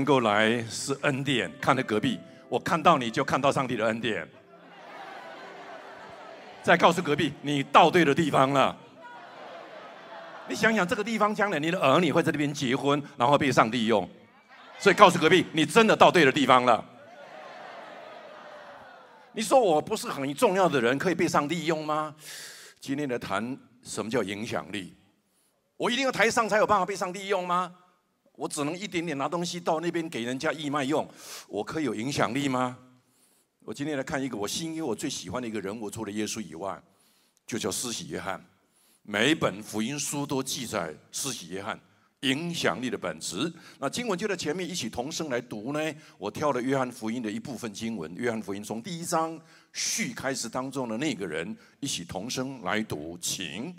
[0.00, 1.52] 能够来是恩典。
[1.60, 2.18] 看着隔壁，
[2.48, 4.26] 我看到你就看到上帝的恩典。
[6.62, 8.74] 再告诉隔壁，你到对的地方了。
[10.48, 14.08] 你想想，这个地方将来你的儿女会在这边结婚，然后被上帝用。
[14.78, 16.82] 所以告诉隔壁，你真的到对的地方了。
[19.32, 22.14] 你说我不是很重要的人，可以被上帝用吗？
[22.80, 24.96] 今天的谈什么叫影响力？
[25.76, 27.74] 我一定要台上才有办法被上帝用吗？
[28.40, 31.06] 我只能一点点拿东西到那边给人家义卖用，
[31.46, 32.78] 我可以有影响力吗？
[33.66, 36.82] 我今天来看一个我心因我最喜欢的一个人物，除了耶稣以外，
[37.46, 38.42] 就叫施洗约翰。
[39.02, 41.78] 每一本福音书都记载施洗约翰
[42.20, 43.52] 影响力的本质。
[43.78, 45.94] 那经文就在前面一起同声来读呢。
[46.16, 49.38] 我挑了约翰福音的一部分经文，约翰福音从第一章
[49.74, 53.76] 序开始当中的那个人一起同声来读，请。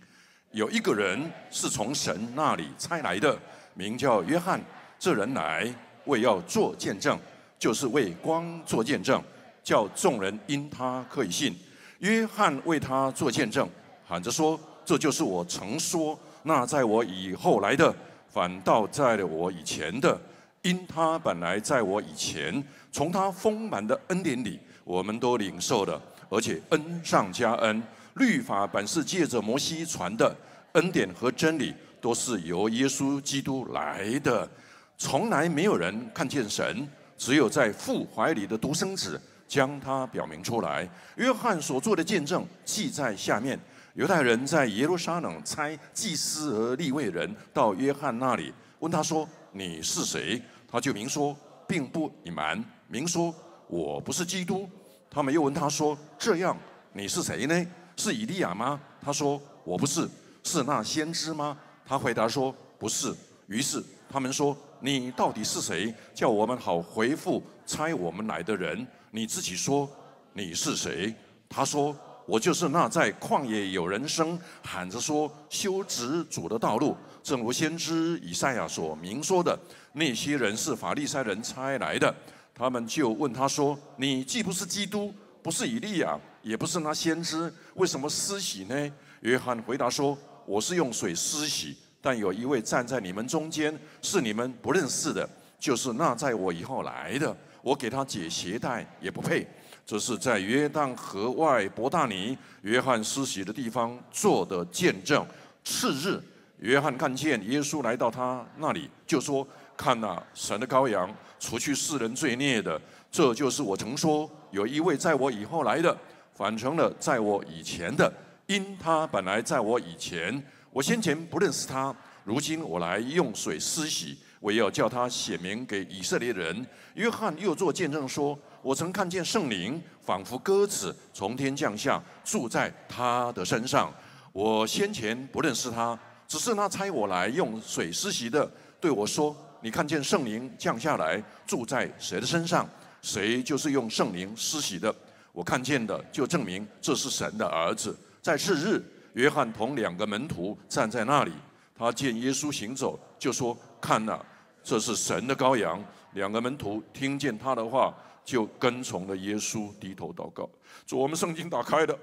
[0.52, 3.40] 有一个人是从神那里差来的，
[3.74, 4.62] 名叫约翰。
[5.00, 5.68] 这人来
[6.06, 7.20] 为要做见证，
[7.58, 9.22] 就是为光做见证。
[9.64, 11.56] 叫众人因他可以信。
[12.00, 13.70] 约翰为他做见证，
[14.08, 17.94] 喊着说：“这就是我曾说，那在我以后来的，
[18.28, 20.20] 反倒在了我以前的。
[20.64, 27.82] 因他本来在我以前，从他丰满的恩典里，我们都领受了，而且恩上加恩。
[28.16, 30.36] 律法本是借着摩西传的，
[30.74, 34.50] 恩典和真理都是由耶稣基督来的。
[34.98, 39.22] 从来没有人看见神，只有在父怀里的独生子。”
[39.52, 40.88] 将他表明出来。
[41.18, 43.60] 约翰所做的见证记在下面。
[43.96, 50.42] 犹太人在耶路撒冷差祭司和立位人到约翰那里，问他说：“你是谁？”
[50.72, 51.36] 他就明说，
[51.68, 53.36] 并不隐瞒，明说
[53.68, 54.70] ：“我不是基督。”
[55.12, 56.58] 他们又问他说：“这样，
[56.94, 57.68] 你是谁呢？
[57.98, 60.08] 是以利亚吗？”他说：“我不是。”
[60.44, 61.58] 是那先知吗？
[61.92, 63.14] 他回答说：“不是。”
[63.48, 65.94] 于是他们说：“你到底是谁？
[66.16, 69.90] 叫我们好回复猜我们来的人。”你自己说
[70.32, 71.14] 你是谁？
[71.50, 71.94] 他说
[72.26, 79.60] 我就是那在旷野有人声喊着说修直主的道路，正如先知以赛亚所明说的，
[79.92, 82.16] 那些人是法利赛人猜来的。
[82.56, 85.14] 他们就问他说：“你既不是基督，
[85.44, 88.92] 不是以利亚，也不是那先知，为什么施洗呢？”
[89.24, 95.28] 约翰回答说：“我是用水施洗，但有一位站在你们中间，是你们不认识的，
[95.60, 99.48] 就是那在我以后来的。”我给他解鞋带也不配，
[99.86, 105.24] 这是在约旦河外伯大尼约翰施洗的地方做的见证。
[105.64, 106.20] 次日，
[106.58, 109.48] 约翰看见耶稣来到他那里，就说
[109.78, 111.08] ：“看呐，神的羔羊，
[111.40, 112.82] 除去世人罪孽的。
[113.12, 115.96] 这就是我曾说，有一位在我以后来的，
[116.34, 118.12] 反成了在我以前的，
[118.52, 121.96] 因他本来在我以前，我先前不认识他，
[122.26, 126.66] 如今我来用水施洗。”我要叫他显明给以色列人。
[126.96, 133.94] 约翰又做见证说：“我曾看见圣灵仿佛鸽子从天降下，住在他的身上。
[134.34, 135.98] 我先前不认识他，
[136.28, 138.52] 只是他差我来用水施洗的，
[138.82, 142.68] 对我说：‘你看见圣灵降下来，住在谁的身上，
[143.02, 144.94] 谁就是用圣灵施洗的。’
[145.32, 147.96] 我看见的就证明这是神的儿子。
[148.22, 148.84] 在次日，
[149.14, 151.32] 约翰同两个门徒站在那里，
[151.76, 154.24] 他见耶稣行走，就说：‘看哪！’
[154.64, 155.84] 这是神的羔羊。
[156.14, 157.92] 两个门徒听见他的话，
[158.24, 160.48] 就跟从了耶稣，低头祷告。
[160.86, 161.98] 主，我们圣经打开的，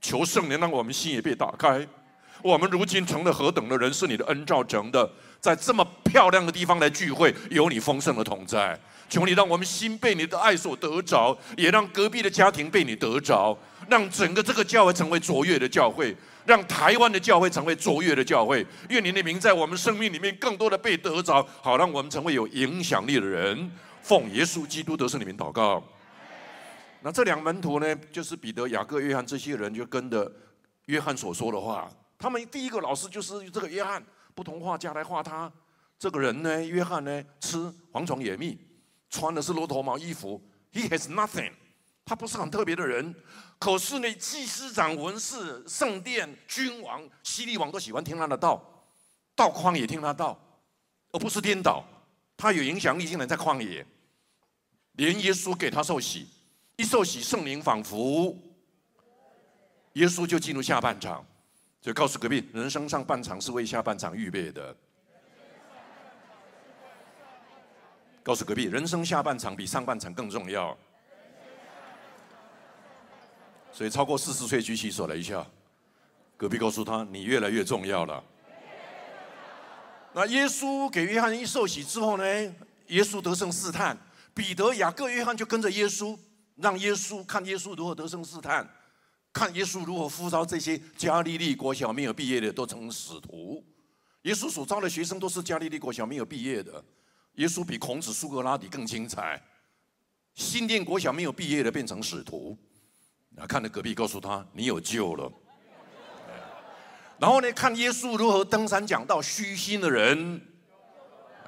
[0.00, 1.86] 求圣灵让我们心也被打开。
[2.42, 5.10] 我们如今成了何等的人，是你的恩照成的，
[5.40, 8.78] 在这么漂亮的地方来聚会，有你丰盛的同在。
[9.08, 13.56] 求你让我们心被你的爱所得着，也让隔壁的家庭被你得着，
[13.88, 16.16] 让整个这个教会成为卓越的教会。
[16.44, 23.68] 让台湾的教会成为卓越的教会，愿你的名在我们生命里面更多的被得着，好让我们成为有影响力的人。
[24.00, 25.82] 奉耶稣基督得胜里面祷告。
[27.00, 30.30] 那这两门徒呢，就是彼得、雅各、约翰这些人，就跟着
[30.84, 31.90] 约翰所说的话。
[32.16, 34.00] 他们第一个老师就是这个约翰，
[34.32, 35.50] 不同画家来画他。
[35.98, 37.56] 这个人呢，约翰呢，吃
[37.92, 38.56] 蝗虫野蜜，
[39.10, 40.40] 穿的是骆驼毛衣服。
[40.72, 41.52] He has nothing，
[42.04, 43.14] 他不是很特别的人。
[43.58, 48.62] 可是呢，祭司长、文士、圣殿、君王、西利王都喜欢听他的道，
[49.34, 50.38] 到旷野听他道，
[51.12, 51.82] 而不是颠倒。
[52.36, 53.86] 他有影响力，竟然在旷野。
[54.92, 56.26] 连耶稣给他受洗，
[56.76, 58.36] 一受洗，圣灵仿佛，
[59.94, 61.24] 耶稣就进入下半场，
[61.80, 64.76] 就告诉隔壁：人生上半场是为下半场预备的。
[68.26, 70.76] 告诉隔壁：人生下半场比上半场更重要。
[73.72, 75.46] 所以超过四十岁举起手来一下，
[76.36, 78.24] 隔壁告诉他：“你越来越重要了。”
[80.12, 82.24] 那耶稣给约翰一受洗之后呢？
[82.88, 83.96] 耶稣得胜试探，
[84.34, 86.18] 彼得、雅各、约翰就跟着耶稣，
[86.56, 88.68] 让耶稣看耶稣如何得胜试探，
[89.32, 93.64] 看耶稣如何呼召这些加利利国小没有毕业的都成使徒。
[94.22, 96.84] 耶稣所招的学生都是加利利国小没有毕业的。
[97.36, 99.40] 耶稣比孔子、苏格拉底更精彩。
[100.34, 102.56] 新店国小没有毕业的变成使徒，
[103.36, 105.32] 啊，看着隔壁告诉他你有救了。
[107.18, 110.40] 然后呢，看耶稣如何登山讲道，虚心的人，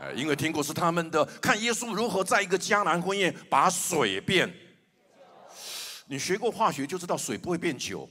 [0.01, 1.25] 哎，因为听过是他们的。
[1.43, 4.51] 看耶稣如何在一个迦南婚宴把水变。
[6.07, 8.09] 你学过化学就知道水不会变酒，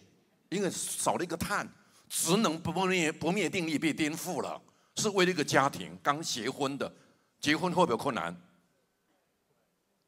[0.49, 1.67] 因为少了一个碳，
[2.07, 4.61] 职能不灭不灭定律被颠覆了。
[4.97, 6.91] 是为了一个家庭刚结婚的，
[7.39, 8.35] 结婚会不会困难？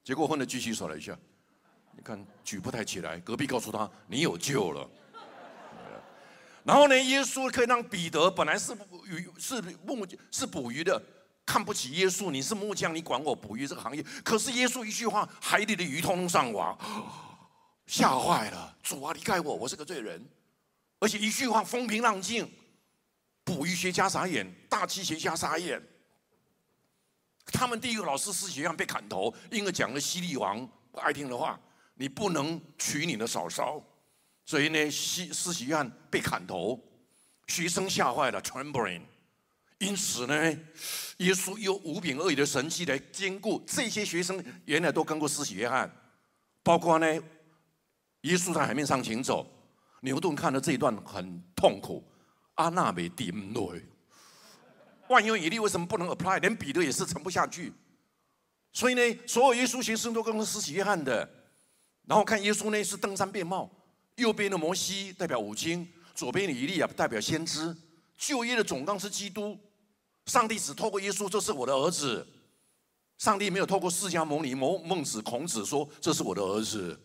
[0.04, 1.18] 结过婚的举起手来一下，
[1.96, 3.20] 你看举不太起来。
[3.20, 4.90] 隔壁告诉他你有救了。
[6.64, 11.02] 然后呢，耶稣可以让彼得本来是鱼是木是捕鱼的，
[11.46, 14.04] 看不起耶稣，你是木匠，你管我捕鱼这个行业。
[14.24, 16.78] 可是耶稣一句话，海里的鱼通通上网，
[17.86, 18.76] 吓坏了。
[18.84, 20.24] 主啊，离开我，我是个罪人。
[21.00, 22.52] 而且一句话，风平浪静，
[23.44, 25.82] 捕鱼学家傻眼，大气学家傻眼。
[27.52, 31.60] 他们第一个老师施洗约翰被砍头，因为讲了西利王不爱听的话，
[31.96, 33.84] 你不能娶你的嫂嫂。
[34.46, 36.80] 所以呢，西施洗约翰被砍头，
[37.48, 39.02] 学生吓坏了，trembling。
[39.78, 40.34] 因此呢，
[41.18, 45.90] 耶稣用五饼二鱼的神迹来兼顾这些学生，原来都跟过施洗约翰，
[46.64, 47.08] 包括呢，
[48.22, 49.50] 耶稣在海面上行走，
[50.02, 52.04] 牛顿看了这一段很痛苦，
[52.56, 53.86] 阿那美顶累，
[55.10, 56.40] 万有引力为什么不能 apply？
[56.40, 57.74] 连彼得也是沉不下去，
[58.72, 61.28] 所以呢，所有耶稣学生都跟施洗约翰的，
[62.08, 63.70] 然后看耶稣呢是登山变貌。
[64.16, 67.76] 右边的摩西代表五经，左边的以利亚代表先知。
[68.18, 69.58] 旧约的总纲是基督，
[70.26, 72.28] 上帝只透过耶稣，这是我的儿子。
[73.18, 77.00] 上帝没有透过释迦牟尼、孟孟子、孔子说这是我的儿子，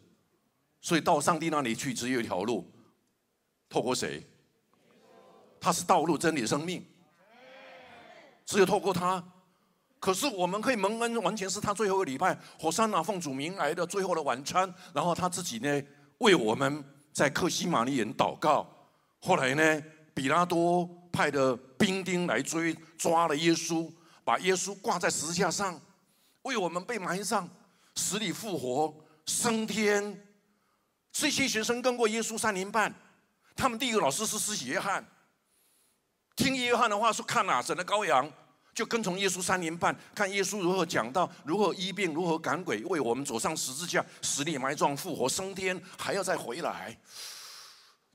[0.80, 2.70] 所以到上帝那里去只有一条路，
[3.68, 4.22] 透过谁？
[5.60, 6.84] 他是道路、真理、生命，
[8.46, 9.22] 只有透过他。
[10.00, 15.82] 可是我们可以蒙恩，完全是他最后一个礼拜，火山拿奉主名来的最后的晚餐，然后他自己呢
[16.18, 16.84] 为我们。
[17.14, 18.68] 在克西玛利园祷告，
[19.20, 19.82] 后来呢，
[20.12, 23.88] 比拉多派的兵丁来追抓了耶稣，
[24.24, 25.80] 把耶稣挂在十字架上，
[26.42, 27.48] 为我们被埋葬，
[27.94, 28.92] 死里复活，
[29.26, 30.26] 升天。
[31.12, 32.92] 这些学生跟过耶稣三年半，
[33.54, 35.06] 他们第一个老师是施洗约翰，
[36.36, 38.30] 听约翰的话说看哪，神的羔羊。
[38.74, 46.98] 就跟从耶稣三年半，看耶稣如何讲道，如何医病，如何赶鬼，为我们走上十字架，死里埋葬，复活升天，还要再回来，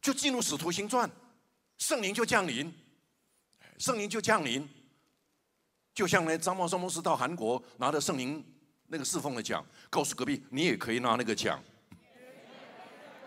[0.01, 1.09] 就进入使徒行传，
[1.77, 2.73] 圣灵就降临，
[3.77, 4.67] 圣灵就降临，
[5.93, 8.43] 就像呢，张茂松牧师到韩国拿着圣灵
[8.87, 11.57] 那个侍奉的奖，告诉隔壁你也可以拿那个奖，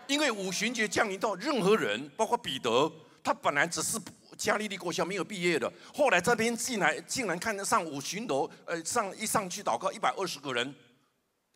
[0.05, 2.91] 因为五旬节降临到任何人，包括彼得，
[3.23, 3.99] 他本来只是。
[4.37, 10.73] 加利利国校没有毕业的，后来这边进来，竟然看得上五巡楼，呃，上一上去祷告，一百二十个人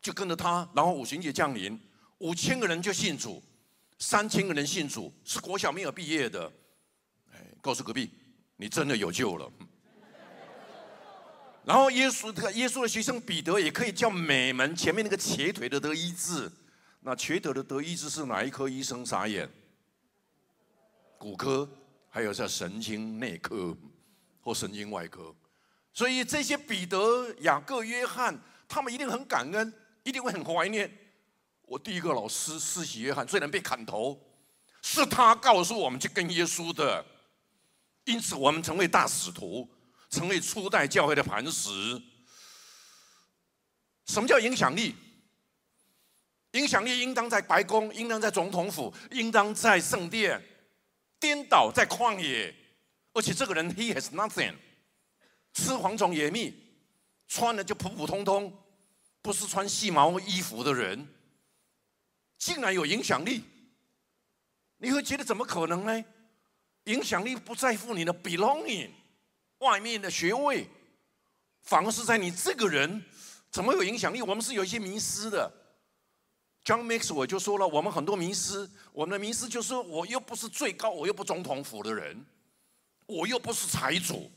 [0.02, 1.80] 就跟着他，然后五旬节降临，
[2.20, 3.44] 五千个人就信主，
[4.00, 6.52] 三千个人信主，是国小没有毕业的，
[7.32, 8.12] 哎，告诉隔壁，
[8.56, 9.52] 你真的有救了。
[11.66, 16.50] 然后耶稣的耶稣的学生彼得也可以叫美门前面那个瘸腿的得医治，
[17.02, 19.50] 那瘸腿的得医治是哪一科医生傻眼？
[21.18, 21.68] 骨科。
[22.10, 23.76] 还有在神经内科
[24.42, 25.36] 或神经外科，
[25.94, 29.74] 所以这些彼得、雅各、约翰，他们一定很感恩，
[30.04, 30.92] 一定会很怀念
[31.64, 33.28] 我第一个老师施洗约翰。
[33.28, 34.20] 虽然被砍头，
[34.82, 37.06] 是他告诉我们去跟耶稣的，
[38.06, 39.70] 因此我们成为大使徒，
[40.10, 41.70] 成为初代教会的磐石。
[44.06, 44.96] 什么叫影响力？
[46.54, 50.42] 影响力应当在白宫，应当在总统府，应当在圣殿。
[51.20, 52.54] 颠倒在旷野，
[53.14, 54.54] 而且这个人 he has nothing，
[55.54, 56.54] 吃蝗虫野蜜，
[57.28, 58.54] 穿的就普普通通，
[59.22, 61.08] 不是穿细毛衣服的人，
[62.38, 63.44] 竟然有影响力，
[64.78, 66.06] 你会觉得怎么可能呢？
[66.84, 68.92] 影响力不在乎你的 belonging，
[69.58, 70.68] 外面的学位，
[71.64, 73.04] 反而是在你这个人
[73.52, 74.22] 怎么有影响力？
[74.22, 75.52] 我们是有一些迷失的。
[76.68, 82.26] John Max 我就说了，我们很多迷失，我们的迷失就是我又不是最高，我又不总统府的人，
[83.06, 84.30] 我又不是财主，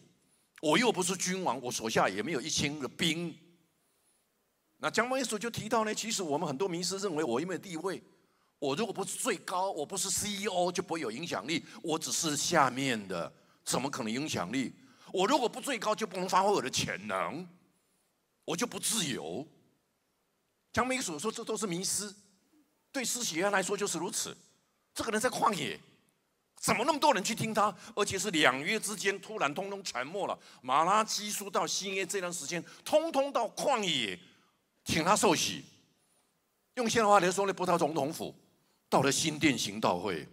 [0.63, 3.37] 我又不是君王，我手下也没有一千个兵。
[4.77, 8.01] 那 John Max 就提到呢，其实我们很多迷失认为我因为地位，
[8.61, 13.33] 我如果不是最高，我不是 CEO 就不会有影响力，我只是下面的，
[13.65, 14.73] 怎么可能影响力？
[15.13, 17.45] 我如果不最高，就不能发挥我的潜能。
[18.45, 19.45] 我就不自由。
[20.73, 22.15] 江美所说，这都是迷失。
[22.93, 24.37] 对施洗约翰来说就是如此。
[24.95, 25.79] 这个人在旷野，
[26.57, 27.75] 怎么那么多人去听他？
[27.95, 30.39] 而且是两约之间突然通通沉默了。
[30.61, 34.19] 马拉基书到新约这段时间，通通到旷野，
[34.85, 35.65] 请他受洗。
[36.75, 38.35] 用现代话来说呢，不到总统府，
[38.89, 40.27] 到了新店行道会。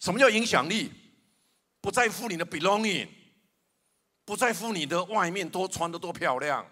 [0.00, 0.92] 什么叫影响力？
[1.80, 3.08] 不在乎你的 belonging，
[4.24, 6.66] 不在乎你的外面多穿的多漂亮。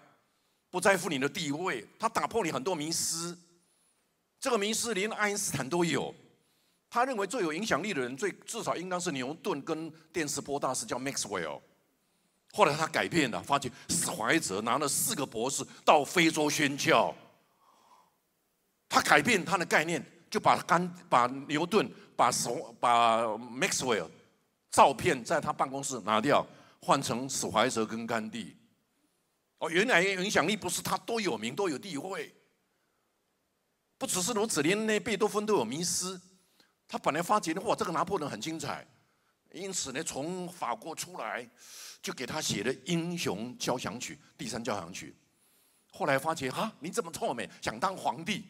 [0.73, 3.37] 不在乎你的地位，他打破你很多迷思。
[4.39, 6.11] 这个迷思连爱因斯坦都有。
[6.89, 11.61] 他认为最有影响力的人，最至少应当是牛顿跟电磁波大师叫 Maxwell。
[12.53, 17.13] 后来他改变了，发觉史怀哲拿了四个博士到非洲宣教。
[18.89, 22.49] 他改变他的概念，就把甘把牛顿把史
[22.79, 24.09] 把 Maxwell
[24.71, 26.43] 照片在他办公室拿掉，
[26.81, 28.55] 换成史怀哲跟甘地。
[29.63, 32.35] 哦，原来影响力不是他多有名多有地位，
[33.97, 36.19] 不只是如此，连那贝多芬都有迷失。
[36.85, 38.85] 他本来发觉哇，这个拿破仑很精彩，
[39.53, 41.49] 因此呢，从法国出来
[42.01, 45.15] 就给他写了《英雄交响曲》第三交响曲。
[45.93, 48.43] 后来发觉哈，你这么臭美，想当皇帝，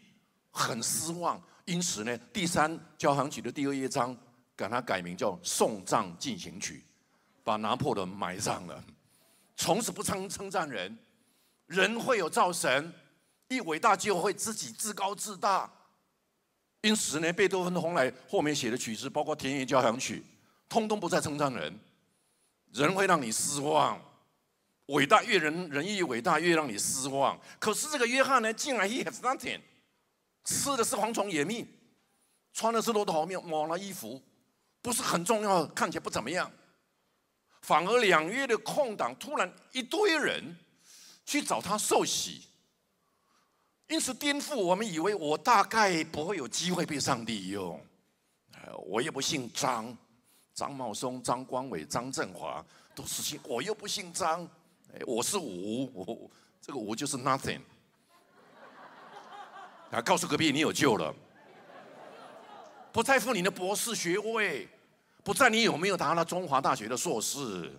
[0.49, 1.39] 很失望。
[1.65, 4.17] 因此呢，第三交响曲的第二乐章
[4.57, 6.77] 给他改名叫《送葬进行曲》，
[7.43, 8.83] 把拿破仑埋葬了。
[9.55, 10.97] 从此不称称赞人，
[11.67, 12.93] 人会有造神，
[13.47, 15.71] 一伟大就会自己自高自大。
[16.81, 20.23] 因此呢，贝多芬后来后面写的曲子，包括田园交响曲，
[20.67, 21.79] 通通不再称赞人，
[22.73, 24.01] 人会让你失望。
[24.87, 27.39] 伟大越人人越伟大，越让你失望。
[27.57, 29.61] 可是这个约翰呢，竟然 he has nothing，
[30.43, 31.65] 吃的是蝗虫野蜜，
[32.51, 34.21] 穿的是骆驼毛毛了衣服，
[34.81, 36.51] 不是很重要，看起来不怎么样。
[37.63, 40.55] 反而两月的空档，突然一堆人
[41.25, 42.45] 去找他受洗，
[43.87, 47.79] 因此颠覆我们以为我大概不会有机会被上帝用。
[48.85, 49.97] 我也不姓张，
[50.53, 54.45] 张茂松、张光伟、张振华都是姓，我又不姓张，
[55.07, 56.29] 我是吴，我
[56.61, 57.61] 这个吴就是 nothing。
[59.89, 61.15] 啊，告诉隔壁你有救了，
[62.91, 64.67] 不在乎你的博士学位。
[65.23, 67.71] 不在你有没有达到中华大学的硕士，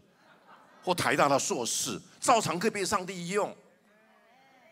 [0.83, 3.55] 或台大的硕士，照常可以被上帝用。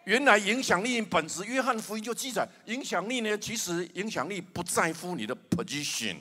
[0.05, 6.17] 原来影响力本质，约翰福音就记载，影响力呢，其实影响力不在乎你的 position，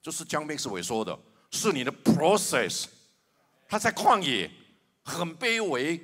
[0.00, 1.18] 就是江贝斯伟说的，
[1.50, 2.86] 是你的 process。
[3.68, 4.50] 他在旷野
[5.02, 6.00] 很卑微，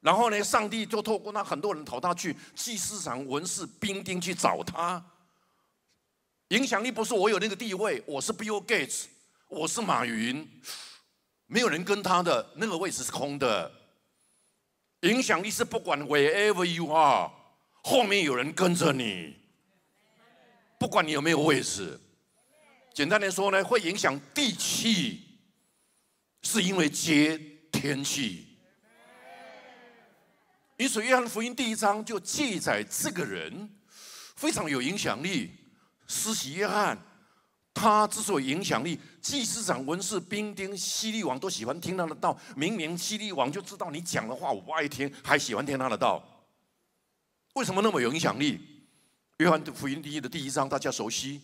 [0.00, 5.04] 然后呢，上帝就透过那很多人投他去祭司长、文士、兵丁去找他。
[6.48, 9.04] 影响力不是我有那个地位，我是 Bill Gates，
[9.48, 10.48] 我是马云，
[11.46, 13.70] 没有人跟他的那个位置是空的。
[15.02, 17.30] 影响力是不管 wherever you are，
[17.82, 19.36] 后面有人跟着你，
[20.78, 22.00] 不管你有没有位置。
[22.94, 25.20] 简单来说呢，会影响地气，
[26.40, 27.38] 是因为接
[27.70, 28.46] 天气。
[30.78, 33.68] 因此，约翰福音第一章就记载这个人
[34.34, 35.50] 非常有影响力。
[36.08, 36.98] 施洗约翰，
[37.72, 42.36] 他之所以影响力，祭司长、文士、兵丁、西利王都喜欢听他的道。
[42.56, 46.20] 明年西利王就知道你讲的话我不爱听，还喜欢听他的道。
[47.54, 48.58] 为什么那么有影响力？
[49.36, 51.42] 约翰福音第一的第一章大家熟悉：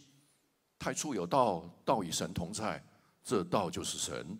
[0.79, 2.83] 太初有道，道与神同在，
[3.23, 4.37] 这道就是神。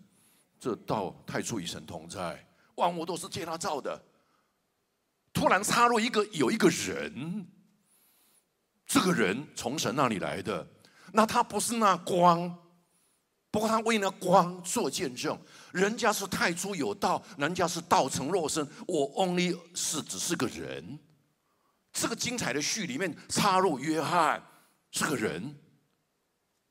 [0.59, 4.01] 这道太初与神同在，万物都是借他造的。
[5.31, 7.47] 突然插入一个有一个人。
[8.85, 10.67] 这个人从神那里来的，
[11.11, 12.55] 那他不是那光，
[13.49, 15.39] 不过他为那光做见证。
[15.71, 20.99] 人家是太初有道，人家是道成肉身，我 only 是只是个人。
[21.91, 24.43] 这个精彩的序里面插入约翰
[24.91, 25.55] 是个人，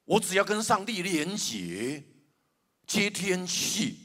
[0.04, 2.04] 我只要跟上帝连结，
[2.86, 3.98] 接天气，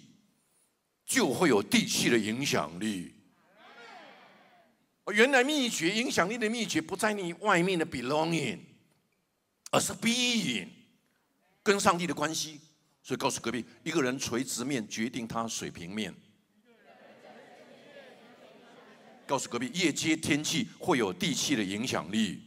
[1.05, 3.18] 就会有地气的影响力。
[5.11, 8.59] 原来秘诀影响力的秘诀不在你外面的 belonging，
[9.71, 10.67] 而是 being，
[11.63, 12.59] 跟上帝的关系。
[13.01, 16.13] 所以告诉隔壁，一个人垂直面决定他水平面。
[19.25, 22.43] 告诉隔壁，夜间天气会有地气的影响力。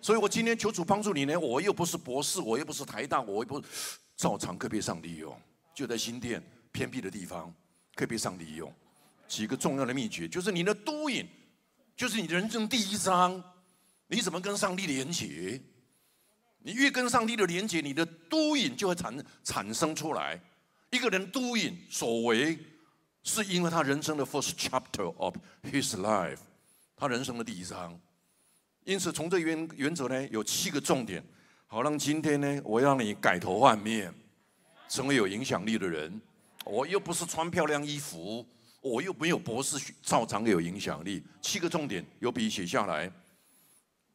[0.00, 3.62] 所以我今天求主帮助你呢，我又不是博士，我又不是台大，我又不
[4.16, 5.38] 照常可以被上帝用，
[5.74, 7.54] 就在新店偏僻的地方
[7.94, 8.72] 可以被上帝用。
[9.32, 11.26] 几个重要的秘诀，就是你的 doing，
[11.96, 13.42] 就是你人生第一章，
[14.06, 15.58] 你怎么跟上帝连接？
[16.58, 20.38] 你越跟上帝的连接，你的 doing 就会产产生出来。
[20.90, 22.58] 一个人 doing 所为，
[23.22, 26.40] 是因为他人生的 first chapter of his life，
[26.94, 27.98] 他人生的第一章。
[28.84, 31.24] 因此，从这原原则呢，有七个重点，
[31.66, 34.12] 好让今天呢，我让你改头换面，
[34.90, 36.20] 成为有影响力的人。
[36.66, 38.46] 我又不是穿漂亮衣服，
[38.82, 41.24] 我又没有博士，照常有影响力。
[41.40, 43.10] 七个重点，有笔写下来。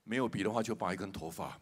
[0.03, 1.57] 没有笔的话，就拔一根头发。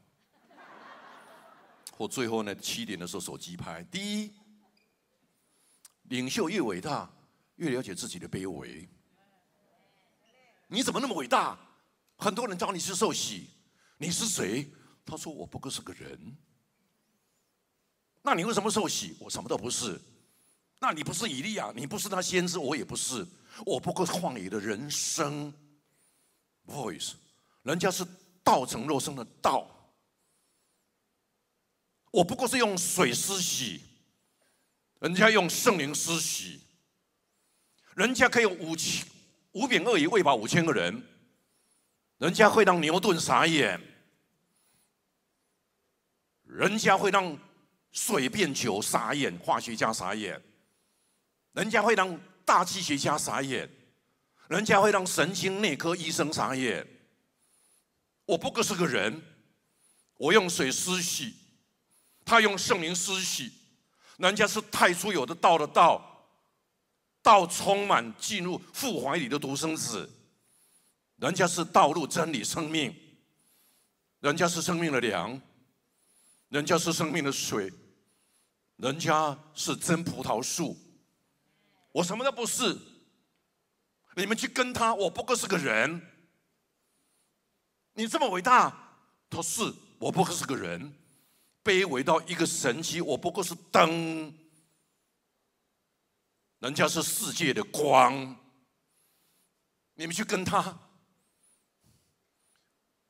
[1.92, 3.84] 或最后呢，七点的时候手机拍。
[3.84, 4.34] 第一，
[6.04, 7.08] 领袖越伟大，
[7.58, 8.90] 越了解自己的卑微。
[10.68, 11.58] 你怎么那么伟大？
[12.18, 13.50] 很多人找你去受洗，
[14.00, 14.68] 你是谁？
[15.06, 16.36] 他说我不过是个人。
[18.24, 19.16] 那你为什么受洗？
[19.20, 20.02] 我什么都不是。
[20.86, 23.26] 那你不是以利亚，你不是他先知，我也不是。
[23.66, 25.52] 我不过旷野的人生。
[26.68, 27.14] Voice，
[27.64, 28.06] 人家是
[28.44, 29.68] 道成肉身的道。
[32.12, 33.82] 我不过是用水施洗，
[35.00, 36.62] 人家用圣灵施洗，
[37.96, 39.08] 人家可以用五千
[39.54, 41.04] 五饼二鱼喂饱五千个人，
[42.20, 43.82] 人家会让牛顿傻眼，
[46.44, 47.36] 人家会让
[47.92, 50.40] 水变酒傻眼，化学家傻眼，
[51.56, 53.70] 人家会让大气学家傻眼，
[54.48, 56.86] 人家会让神经内科医生傻眼。
[58.26, 59.22] 我不过是个人，
[60.18, 61.34] 我用水施洗。
[62.26, 63.54] 他用圣灵施洗，
[64.18, 66.28] 人家是太初有的道的道，
[67.22, 70.10] 道充满进入父怀里的独生子，
[71.18, 72.96] 人家是道路真理生命，
[74.22, 75.40] 人家是生命的粮，
[76.50, 77.72] 人家是生命的水，
[78.78, 80.76] 人家是真葡萄树，
[81.96, 82.78] 我什么都不是，
[84.18, 86.02] 你们去跟他，我不过是个人，
[87.94, 88.98] 你这么伟大，
[89.30, 89.64] 他是
[89.98, 90.94] 我不过是个人。
[91.64, 94.38] 卑微到一个神奇，我不过是灯，
[96.60, 98.36] 人家是世界的光。
[99.94, 100.78] 你们去跟他。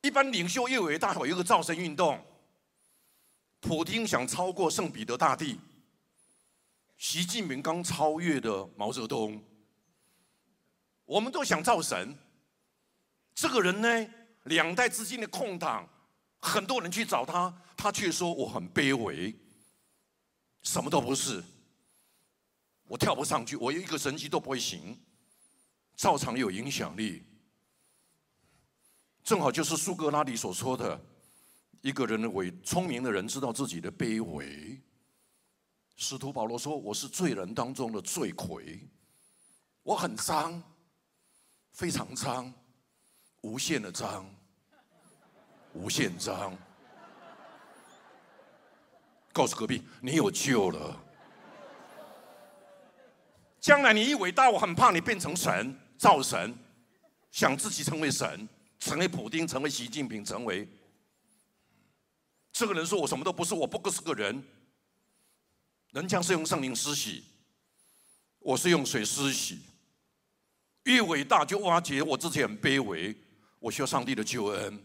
[0.00, 2.24] 一般领袖越伟大，有一个造神运动。
[3.60, 5.58] 普京想超过圣彼得大帝，
[6.96, 9.42] 习近平刚超越的毛泽东。
[11.04, 12.16] 我们都想造神。
[13.34, 14.10] 这个人呢，
[14.44, 15.88] 两代之间的空档。
[16.38, 19.34] 很多人去找他，他却说我很卑微，
[20.62, 21.42] 什么都不是。
[22.84, 24.96] 我跳不上去，我一个神迹都不会行。
[25.96, 27.24] 照常有影响力，
[29.24, 31.00] 正好就是苏格拉底所说的：
[31.80, 34.80] 一个人的伟聪明的人知道自己的卑微。
[35.96, 38.80] 使徒保罗说：“我是罪人当中的罪魁，
[39.82, 40.62] 我很脏，
[41.72, 42.52] 非常脏，
[43.42, 44.30] 无限的脏。”
[45.78, 46.56] 无限脏，
[49.30, 50.98] 告诉隔壁你有救了。
[53.60, 56.56] 将来你一伟大，我很怕你变成神，造神，
[57.30, 60.66] 想自己成为神，成为普丁，成为习近平，成为
[62.52, 64.42] 这个人说我什么都不是，我不过是个人。
[65.92, 67.24] 人家是用圣灵施洗，
[68.40, 69.60] 我是用水施洗。
[70.84, 73.16] 越伟大就挖掘我自己很卑微，
[73.58, 74.82] 我需要上帝的救恩。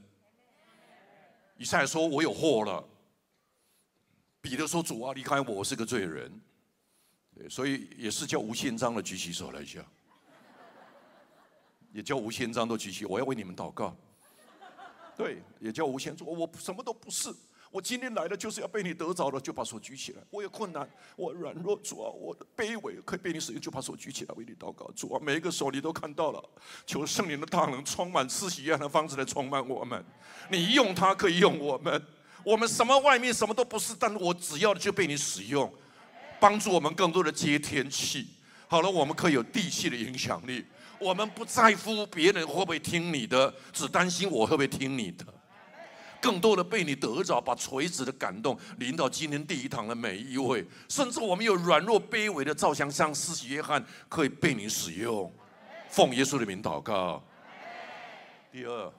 [1.58, 2.84] 以赛说：“我有祸了。”
[4.42, 6.32] 彼得说：“主啊，离开我，我是个罪人。”
[7.50, 9.86] 所以也是叫吴宪章的举起手来一下，
[11.92, 13.96] 也叫吴宪章都举起，我要为你们祷告。
[15.16, 17.34] 对，也叫吴宪说：“我什么都不是。”
[17.72, 20.22] 我今天来了，就是要被你得着了，就把手举起来。
[20.30, 24.92] 我有困难，我软弱，主啊，我的卑微可以被你使用，就把手举起来为你祷告。
[24.94, 26.44] 主啊，每一个手你都看到了，
[26.86, 30.04] 求圣灵的大能充满，慈禧一样的方式来充满我们。
[30.50, 32.06] 你用它可以用我们，
[32.44, 35.74] 我们什么外面什么都不是，但我只要的就被你使用，
[36.42, 38.28] 帮助我们更多的接天气。
[38.68, 40.66] 好了，我们可以有地气的影响力。
[41.00, 45.26] 我们不在乎别人会不会听你的，只担心我会不会听你的。
[46.22, 55.34] 更多的被你得着，把垂直的感动临到今天第一堂的每一位，甚至我们有软弱卑微的照相，像施洗约翰可以被你使用，
[55.90, 57.24] 奉耶稣的名祷告。
[58.52, 58.94] 第二，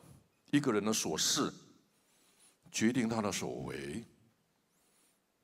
[0.51, 1.53] 一个人的所事
[2.71, 4.05] 决定他的所为。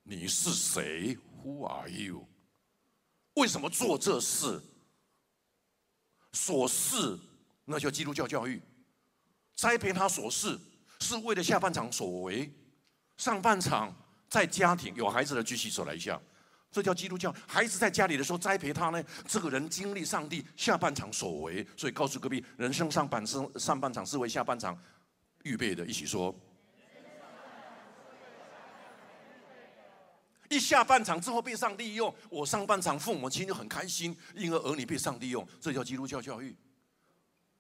[0.03, 2.27] 你是谁？Who are you？
[3.35, 4.61] 为什么做这事？
[6.33, 7.19] 所事
[7.65, 8.61] 那叫基督教教育，
[9.55, 10.59] 栽培他所事。
[11.01, 12.53] 是为了下半场所为，
[13.17, 13.95] 上半场
[14.29, 16.21] 在家庭有孩子的举起手来一下，
[16.71, 17.35] 这叫基督教。
[17.47, 24.79] 孩子在家里的时候栽培他呢，这个人经历上帝下半场所为，所以告诉隔壁，人生上半生上半场是为下半场
[25.45, 26.35] 预备的，一起说。
[30.51, 36.57] 一下半场之后被上帝用，我上半场父母亲就很开心，因为儿女被上帝用，这叫基督教教育。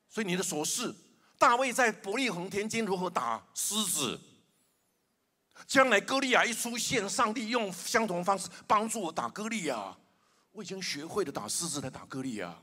[0.08, 0.94] 所以你的琐事，
[1.38, 4.20] 大卫在伯利恒田间如何打狮子？
[5.66, 9.96] 将来歌利亚一出现，上帝用相同方式帮助我打歌利亚。
[10.52, 12.60] 我已经学会了打狮子来打歌利亚，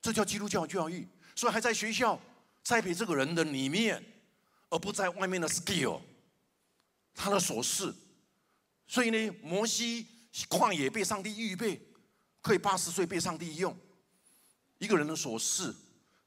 [0.00, 1.08] 这叫基督教教育。
[1.34, 2.20] 所以还在学校
[2.62, 4.04] 栽培这个人的里面，
[4.68, 6.00] 而不在外面的 skill，
[7.14, 7.92] 他的所事。
[8.86, 10.06] 所以呢，摩西
[10.48, 11.80] 旷野被上帝预备，
[12.40, 13.76] 可以八十岁被上帝用。
[14.78, 15.74] 一个人的所事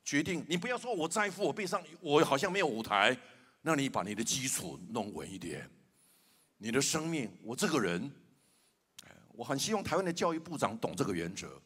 [0.04, 3.18] 决定，你不要说我在乎我背上，我好像没有舞台。
[3.62, 5.70] 那你把你的基础弄稳一点，
[6.58, 8.12] 你的生命，我这个人，
[9.34, 11.62] 我很希望台湾的教育部长懂这个原则，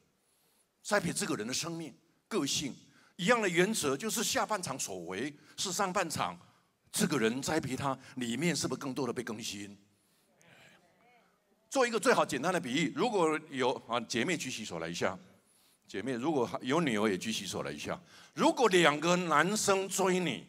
[0.84, 1.94] 栽培这个人的生命、
[2.28, 2.76] 个性
[3.16, 6.38] 一样的原则，就是下半场所为是上半场，
[6.92, 9.78] 这个人栽培他里面是不是更多的被更新？
[11.70, 15.18] 做一个最好简单的比喻，如果有啊姐妹举起手来一下，
[15.88, 18.00] 姐妹如果有女儿也举起手来一下，
[18.34, 20.46] 如果两个男生追你，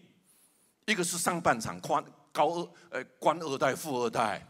[0.87, 4.47] 一个是上半场官高二呃官二代富二代，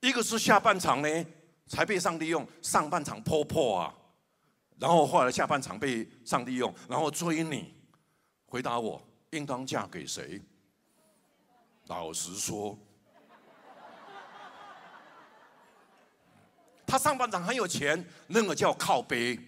[0.00, 1.26] 一个是下半场呢
[1.66, 3.94] 才被上帝用，上半场破破啊，
[4.78, 7.74] 然后后来下半场被上帝用，然后追你，
[8.46, 10.40] 回答我应当嫁给谁？
[11.86, 12.78] 老实说。
[16.88, 19.38] 他上半场很有钱，那个叫靠背；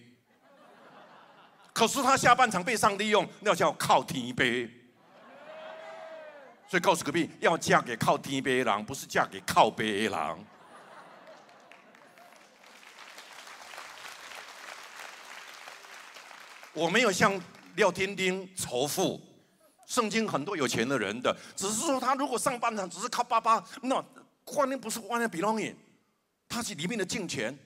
[1.73, 4.69] 可是他下半场被上帝用，那叫靠天背。
[6.69, 10.45] 所以告诉隔壁，要嫁给靠天背的人，不是嫁给靠背的人。
[16.73, 17.41] 我没有向
[17.75, 19.19] 廖天丁仇富，
[19.87, 23.99] 圣经很多有钱的人的，只是说他如果上半场只是靠爸爸，那
[24.45, 25.75] 观念不是观念 belonging。
[26.51, 27.57] 他是里面的进钱，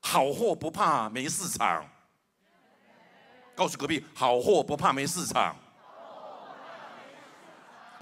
[0.00, 1.82] 好货不怕没市场。
[3.54, 5.56] 告诉隔壁，好货不怕没市场。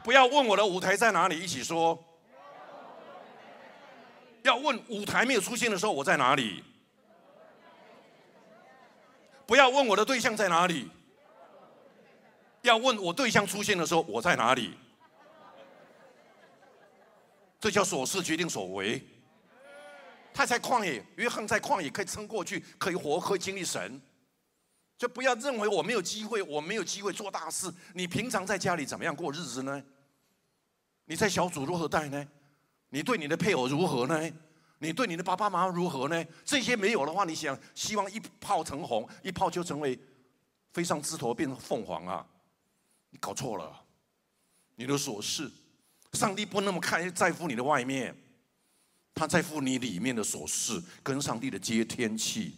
[0.02, 1.96] 不要问我的舞台在哪里，一起说。
[4.42, 6.64] 要问舞台没有出现的时候我在哪里。
[9.46, 10.90] 不要问我的对象在哪里。
[12.62, 14.76] 要问我对象出现的时候我在哪里。
[17.61, 19.00] 这叫所事决定所为。
[20.38, 24.01] 他在旷野，约翰在旷野可以撑过去，可以活，可以经历神。
[24.96, 27.68] 就不要认为我没有机会，我没有机会做大事。
[27.92, 29.83] 你平常在家里怎么样过日子呢？
[31.07, 32.24] 你在小组如何带呢？
[32.90, 34.31] 你对你的配偶如何呢？
[34.79, 36.24] 你对你的爸爸妈妈如何呢？
[36.44, 39.98] 这些没有的话，你想希望一炮成红，一炮就成为
[40.72, 42.24] 飞上枝头变成凤凰啊？
[43.11, 43.77] 你搞错了，
[44.77, 45.51] 你的琐事，
[46.12, 48.16] 上帝不那么看在乎你的外面。
[49.18, 52.54] 他在乎你里面的琐事，跟上帝的接天气。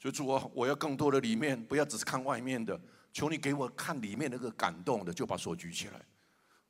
[0.00, 2.80] 所以主啊，我要更多的里面，不要只是看外面的。
[3.12, 6.00] 求你给我看里面那个感动的，就把手举起来。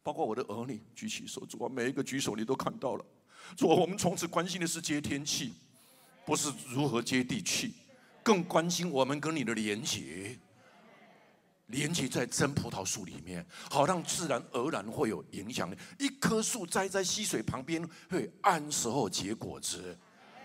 [0.02, 3.04] 包括我的儿女举起手，主啊，每一个举手你都看到了。
[3.56, 5.54] 主啊，我们从此关心的是接天气，
[6.26, 7.72] 不是如何接地气，
[8.22, 10.38] 更关心我们跟你的连结。
[11.68, 15.78] 连接在真葡萄树里面，好让自然而然会有影响力。
[15.98, 19.98] 一棵树栽在溪水旁边，会按时候结果子。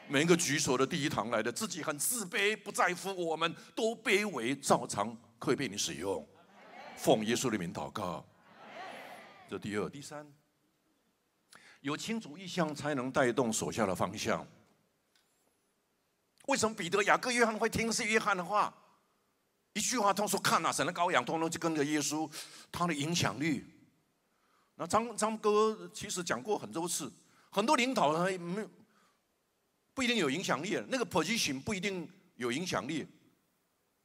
[0.07, 6.27] 每一个举手的第一堂来的，自己很自卑，不在乎，我们都卑微，照常可以被你使用。
[6.97, 8.25] 奉耶稣的名祷告。
[9.49, 10.25] 这第二、第三，
[11.79, 14.45] 有清楚意向才能带动手下的方向。
[16.47, 18.73] 为什么彼得、雅各、约翰会听是约翰的话？
[19.73, 22.29] 一句话，他说：“看啊，神的羔羊，通通就跟着耶稣，
[22.71, 23.63] 他的影响力。”
[24.75, 27.12] 那张张哥其实讲过很多次，
[27.49, 28.67] 很多领导他没
[29.93, 33.07] 不一定有影响力，那个 position 不一定有影响力。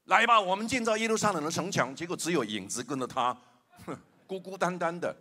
[0.05, 3.39] 来吧，我们建造耶路撒冷的城墙，结果只有影子跟着他，
[4.27, 5.15] 孤孤单单的。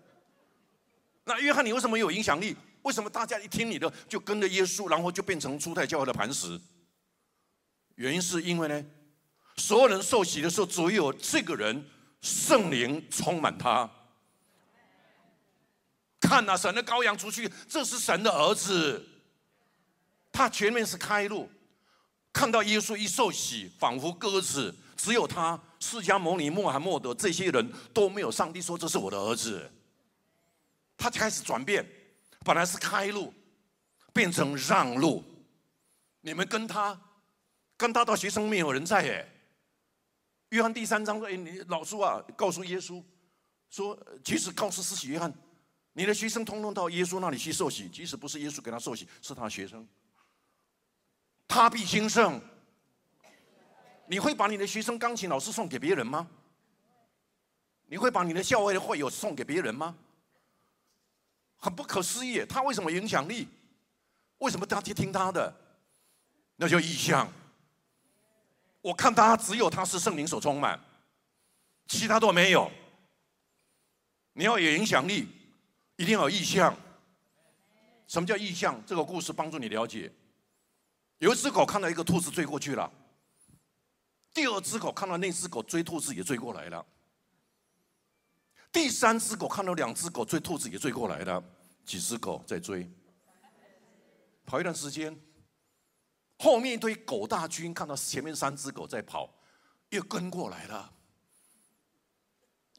[1.25, 2.55] 那约翰，你为什么有影响力？
[2.83, 6.57] 为什么大家一听你的就跟着耶稣，然后就变成初代教会的磐石？
[7.95, 8.85] 原因是因为呢？
[9.57, 11.85] 所有人受洗的时候，只有这个人
[12.21, 13.89] 圣灵充满他。
[16.19, 19.05] 看呐，神的羔羊出去，这是神的儿子。
[20.31, 21.49] 他前面是开路，
[22.31, 28.31] 看到耶稣一受洗，仿佛鸽子，只有他释迦牟尼、穆罕默德这些人都没有。
[28.31, 29.71] 上帝说：“这是我的儿子。”
[30.97, 31.85] 他开始转变，
[32.43, 33.33] 本来是开路，
[34.13, 35.23] 变成让路。
[36.21, 36.99] 你们跟他，
[37.77, 39.33] 跟他到学生没有人在耶。
[40.49, 43.03] 约翰第三章说：“哎，你老叔啊，告诉耶稣
[43.69, 45.33] 说，其实告诉施洗约翰，
[45.93, 49.87] 你的学生通通到耶稣那里去受洗，即使不是耶稣给他受洗，是他的学生，
[51.47, 52.39] 他必兴盛。
[54.09, 56.25] 你会把你的学生钢琴老师送给别人吗？
[57.87, 59.97] 你会把你的校外的会友送给别人吗？
[61.57, 63.49] 很不可思议，他为什么影响力？
[64.37, 65.53] 为什么大家听他的？
[66.55, 67.29] 那叫意象。
[68.87, 70.79] 我看他只有他是圣灵所充满，
[71.87, 72.71] 其他都没有。
[74.31, 75.27] 你要有影响力，
[75.97, 76.73] 一定要有意向。
[78.07, 78.81] 什么叫意向？
[78.85, 80.09] 这个故事帮助你了解。
[81.17, 82.89] 有一只狗看到一个兔子追过去了。
[84.33, 86.85] 第二只狗看到那只狗追兔子也追过来了，
[88.71, 91.43] 第三只狗看到两只狗追兔子也追过来了，
[91.83, 92.89] 几只狗在追，
[94.45, 95.13] 跑一段时间，
[96.37, 99.33] 后面一堆狗大军看到前面三只狗在跑，
[99.89, 100.93] 又跟过来了。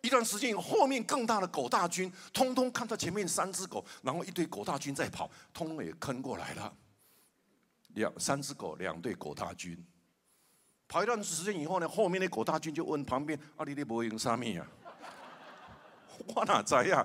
[0.00, 6.72] 一段时间以后，后面更大的狗大军通通看到前面三只狗，然后一堆狗大军在跑，通通也跟过来了。
[7.94, 9.84] 两三只狗，两队狗大军。
[10.86, 14.66] 跑一段时间以后呢，后面的狗大军就问旁边：“阿里的伯赢啥命啊？”
[16.34, 17.04] 我哪知呀？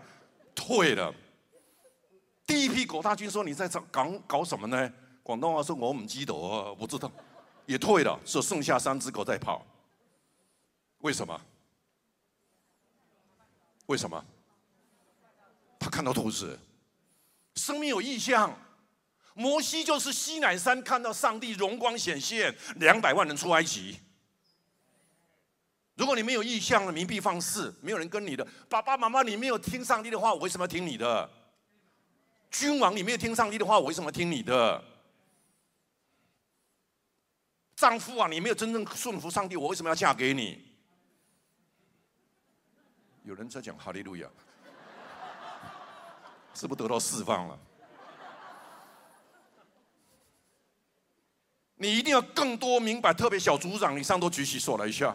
[0.54, 1.12] 退了。
[2.46, 7.12] 第一批狗大军说：“你在搞搞什么呢？”广东话说：“我唔知道啊，不知道。”
[7.66, 9.66] 也退了，只剩下三只狗在跑。
[11.00, 11.42] 为什么？
[13.86, 14.24] 为什么？
[15.80, 16.60] 他看到兔子，
[17.56, 18.54] 生命有意象。
[19.34, 23.98] 摩西就是西乃山看到上帝荣光显现，两百万人出埃及。
[25.96, 31.30] 如果你没有意向了，冥币放肆，没有人跟你的爸爸妈妈，你没有听上帝的话，我为什么要听你的？
[32.52, 34.84] 君王，你没有听上帝的话，我为什么听你的？
[37.84, 40.64] 丈夫啊，你没有真正顺服上帝，我为什么要嫁给你？
[43.26, 44.26] 有人在讲哈利路亚，
[46.54, 47.60] 是不是得到释放了？
[51.76, 55.14] 你一定要更多明白，特别小组长以上都举起手来一下。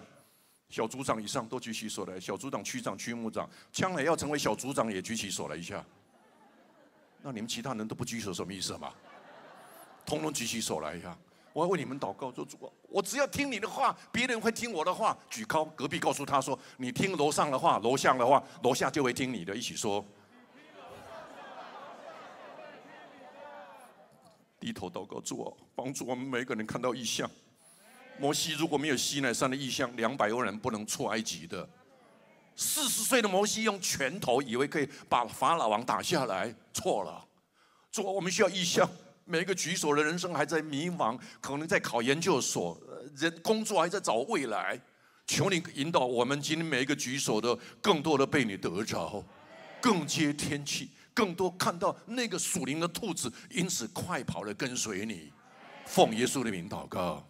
[0.69, 5.83] 小组长以上都举起手来，小组长、区长、区牧长，将来要成为小组长也举起手来一下。
[7.23, 8.93] 那你们其他人都不举手，什么意思嘛？
[10.05, 11.17] 通通举起手来一下，
[11.59, 12.73] 我要为你们祷告，做主。
[12.89, 15.19] 我只要听你的话，别人会听我的话。
[15.29, 20.05] 举高，隔壁告诉他说：“你听楼上的话，楼下的话，楼下就会听你的。”一起说。
[24.61, 27.29] 低头祷告，主啊，帮助我们每个人看到异象。
[28.21, 31.69] 摩西如果没有西奈山的异象，两百万人不能出埃及的。
[32.55, 37.27] 四十岁的摩西用拳头以为可以把法老王打下来，错了。
[37.91, 38.89] 主啊，我们需要异象。
[39.29, 42.81] 每一个举手的人生还在迷茫，可能在考研究所，
[43.15, 44.81] 人工作还在找未来。
[45.27, 49.23] 求你引导我们今天每一个举手的，更多的被你得着，
[49.83, 50.91] 更接天气。
[51.13, 55.31] 更多看到那个属灵的兔子，因此快跑的跟随你，
[55.85, 57.23] 奉耶稣的名祷告。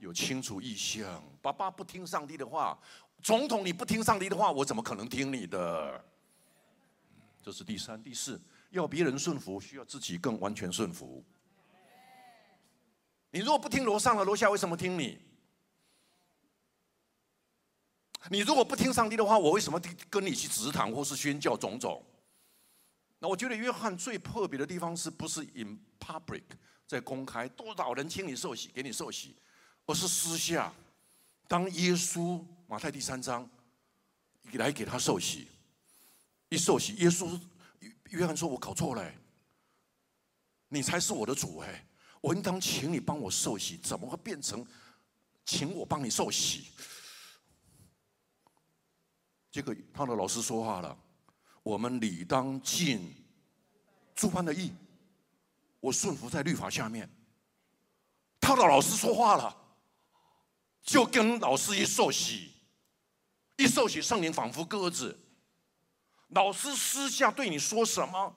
[0.00, 2.76] 有清楚意向，爸爸不听上帝的话，
[3.22, 6.04] 总统你不听上帝的话，我怎么可能听你的？
[7.42, 11.24] 这是第三、第四，要别人顺服，需要自己更完全顺服。
[13.30, 15.18] 你如果不听楼上的，楼下为什么听你？
[18.28, 22.04] 你如果不听上帝的话，我为什么跟你去直堂或是宣教种种？
[23.18, 26.42] 那我觉得约翰最特别的地方是不是 in public
[26.86, 29.36] 在公开多少人请你受洗给你受洗，
[29.86, 30.72] 而是私下，
[31.46, 33.48] 当耶稣马太第三章
[34.52, 35.48] 来给他受洗，
[36.48, 37.40] 一受洗，耶稣
[38.10, 39.12] 约翰说：“我搞错了，
[40.68, 41.86] 你才是我的主哎，
[42.20, 44.64] 我应当请你帮我受洗，怎么会变成
[45.44, 46.68] 请我帮你受洗？”
[49.50, 50.96] 结果他的老师说话了。
[51.62, 53.12] 我们理当尽
[54.14, 54.72] 诸般的义，
[55.80, 57.10] 我顺服在律法下面。
[58.40, 59.56] 他的老师说话了，
[60.80, 62.52] 就跟老师一受洗，
[63.56, 65.18] 一受洗，圣灵仿佛鸽子。
[66.28, 68.34] 老师私下对你说什么？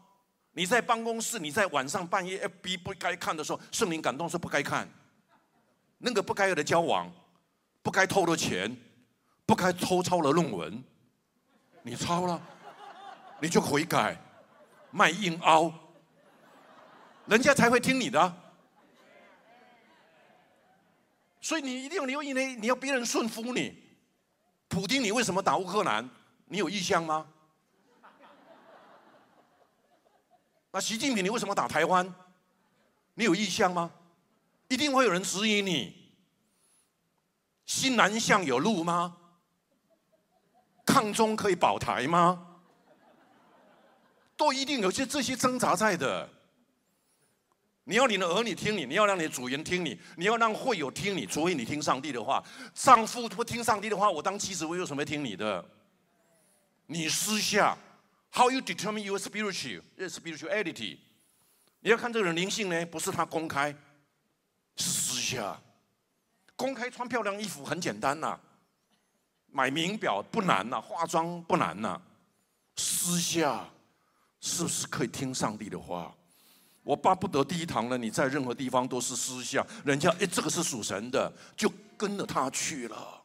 [0.52, 4.88] 你在办公室，你在晚上半夜 FB 不该看的时候，圣灵感动说不该看，
[5.97, 7.12] 那个不该有的交往，
[7.82, 8.75] 不该偷的钱，
[9.45, 10.84] 不该偷抄的论文，
[11.84, 12.41] 你抄了。
[13.41, 14.21] 你就悔改，
[14.91, 15.73] 卖硬凹，
[17.25, 18.36] 人家才会听你的。
[21.39, 23.82] 所以你一定要留意呢，你要别人顺服你。
[24.67, 26.10] 普京，你为什么打乌克兰？
[26.47, 27.25] 你有意向吗？
[30.71, 32.13] 那习近平，你为什么打台湾？
[33.15, 33.91] 你有意向吗？
[34.67, 35.95] 一定会有人质疑你。
[37.65, 39.17] 新南向有路吗？
[40.86, 42.45] 抗中可以保台吗？
[44.38, 46.29] 都一定有些这些挣扎在的。
[47.84, 52.43] 你要你的儿女听你，你要让你的主人听你，你要让会友听你，除非你听上帝的话。
[52.75, 55.65] 丈夫不听上帝的话，我当妻子我有什么听你的？
[56.86, 57.75] 你私下
[58.32, 60.98] ，How you determine your spiritual spirituality？
[61.82, 63.76] 你要看这个人灵性呢，不是他公开，
[64.76, 65.60] 私下。
[66.56, 68.38] 公开穿漂亮衣服很简单呐，
[69.52, 72.02] 买名表不难呐，化妆不难呐。
[72.76, 73.65] 私下
[74.42, 76.13] 是不是可以听上帝的话？
[76.84, 83.18] 我巴不得第一堂呢，你在任何地方都是私下，人家哎，这个是属神的，就跟着他去了。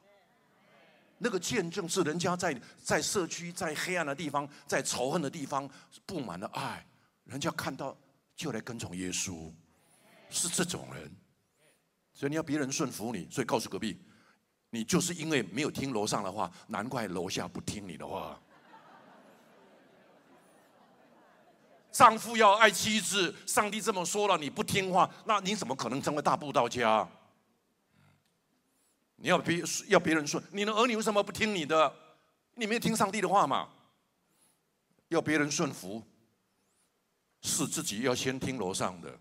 [1.19, 5.69] 那个见证是人家在在社区、在黑暗的地方、在仇恨的地方
[6.05, 6.85] 布满了爱，
[7.25, 7.97] 人家看到
[8.37, 9.53] 就来跟从耶稣，
[10.29, 11.11] 是这种人。
[12.13, 14.01] 所以你要别人顺服你，所以告诉隔壁，
[14.71, 18.39] 你就是因为没有听楼上的话，难怪楼下不听你的话。
[21.91, 27.09] 丈夫要爱妻子，上帝这么说了，你不听话，那你怎么可能成为大布道家？
[29.25, 31.91] 你要别要别人顺，你的儿女为什么不听你的？
[32.57, 33.71] 你没有听上帝的话嘛？
[35.09, 36.03] 要别人顺服，
[37.41, 39.19] 是自己要先听楼上的，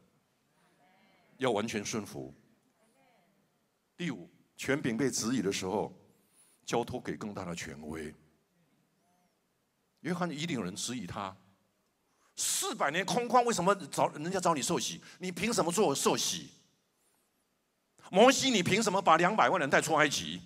[1.38, 2.34] 要完全顺服。
[3.96, 5.98] 第五，权柄被质疑的时候，
[6.66, 8.14] 交托给更大的权威。
[10.02, 11.34] 约翰一定有人质疑他，
[12.36, 15.02] 四百年空旷，为什么找人家找你受洗？
[15.20, 16.50] 你凭什么做受洗？
[18.14, 20.40] 摩西，你凭什么把两百万人带出埃及？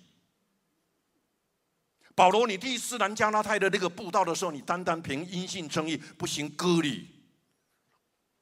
[2.14, 7.06] 保罗，你第一次南加拉泰的那个布道的时候，你单单凭阴性称义，不行割礼，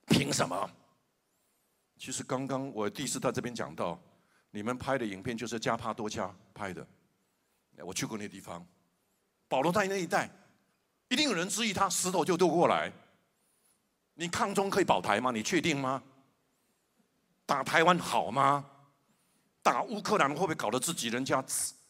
[0.06, 0.70] 凭什么？
[1.98, 4.00] 其实刚刚我第一次在这边讲到。
[4.52, 6.86] 你们拍的影片就是加帕多加拍的，
[7.84, 8.64] 我去过那地方，
[9.48, 10.30] 保罗在那一带，
[11.08, 12.90] 一定有人质疑他，石头就丢过来。
[14.14, 15.32] 你抗中可以保台吗？
[15.32, 16.02] 你确定吗？
[17.44, 18.64] 打台湾好吗？
[19.66, 21.44] 打乌克兰会不会搞得自己人家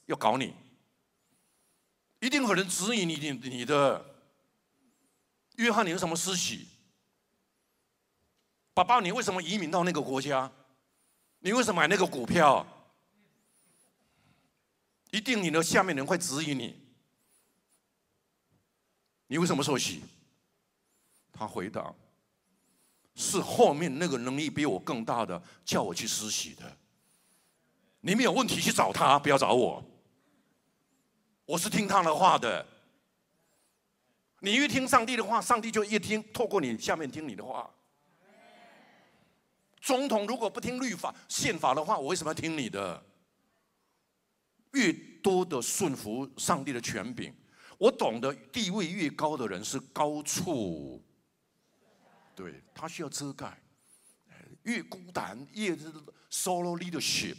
[0.06, 0.54] 要搞你？
[2.20, 4.02] 一定有人指引你你你的。
[5.56, 6.68] 约翰，你有什么私喜？
[8.72, 10.50] 爸爸，你为什么移民到那个国家？
[11.40, 12.66] 你为什么买那个股票？
[15.10, 16.80] 一定你的下面人会指引你。
[19.26, 20.02] 你为什么受洗？
[21.30, 21.94] 他回答：
[23.14, 26.78] 是后面那个能力比我更大的叫我去施洗的。
[28.06, 29.84] 你们有问题去找他，不要找我。
[31.44, 32.64] 我是听他的话的。
[34.38, 37.68] 你越听上帝的话，上帝就越听，透过你下面听你的话。
[39.80, 43.02] 总统如果不听律法、宪法的话，我为什么要听你的？
[44.74, 47.34] 越多的顺服上帝的权柄，
[47.76, 51.02] 我懂得地位越高的人是高处，
[52.36, 53.60] 对他需要遮盖。
[54.62, 55.74] 越孤单，越
[56.30, 57.36] solo leadership，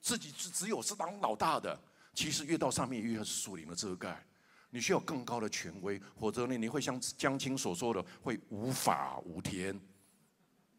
[0.00, 1.78] 自己只只有是当老大的，
[2.14, 4.24] 其实越到上面越是树林的遮盖。
[4.70, 9.78] 你需要更高的权威，否则呢，你会像江青所说的，会无法无天。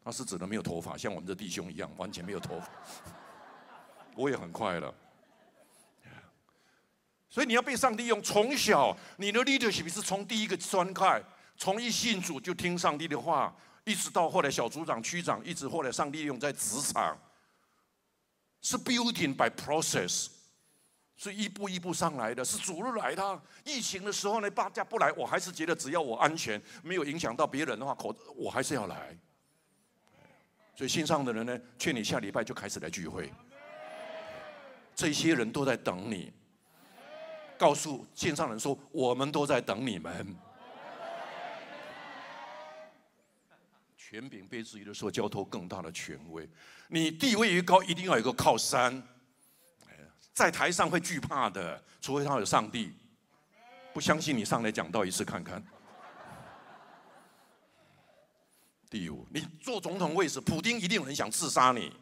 [0.04, 2.68] 他是指的没有头发，像我们这弟兄一样，完全没有头发。
[4.16, 4.94] 我也很快乐。
[7.30, 11.22] 所以你要被上帝用，从小你的 leadership 是从第一个专开，
[11.56, 17.18] 从一信主就听上帝的话，一直到后来小组长、区长，一直后来上帝用在职场，
[18.62, 20.28] 是 building by process，
[21.16, 23.42] 是一步一步上来的，是主日来的。
[23.66, 29.18] 疫情的时候呢，大家不来，我还是觉得只要我安全，没有影响到别人的话，口我还是要来。
[30.76, 33.32] 所以线上的人呢，劝你下礼拜就开始来聚会。
[34.96, 36.32] 这些人都在等你，
[37.58, 40.36] 告诉线上人说，我们都在等你们。
[44.12, 46.46] 权柄被质疑的时候，交托更大的权威。
[46.90, 49.02] 你地位越高，一定要有个靠山。
[50.34, 52.92] 在台上会惧怕的，除非他有上帝。
[53.94, 55.64] 不相信你上来讲道一次看看。
[58.90, 61.96] 第五，你做总统位置，普京一定有人想刺杀你。